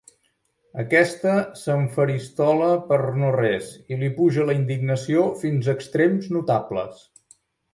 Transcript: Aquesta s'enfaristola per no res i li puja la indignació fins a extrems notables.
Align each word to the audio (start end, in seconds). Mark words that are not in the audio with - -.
Aquesta 0.83 1.33
s'enfaristola 1.63 2.69
per 2.87 2.99
no 3.25 3.29
res 3.37 3.69
i 3.93 3.99
li 4.05 4.09
puja 4.17 4.47
la 4.51 4.57
indignació 4.61 5.29
fins 5.45 5.71
a 5.71 5.77
extrems 5.79 6.33
notables. 6.39 7.07